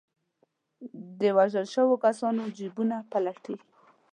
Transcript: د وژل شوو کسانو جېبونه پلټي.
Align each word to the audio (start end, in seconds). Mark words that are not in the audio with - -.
د 1.19 1.21
وژل 1.37 1.65
شوو 1.73 1.95
کسانو 2.05 2.43
جېبونه 2.57 2.97
پلټي. 3.11 3.55